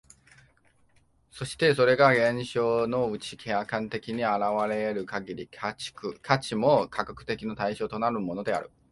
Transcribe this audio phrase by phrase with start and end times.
[1.29, 4.31] そしてそれが現象のうちに客観的に現
[4.67, 8.71] れる限り、価値も科学の対象となるのである。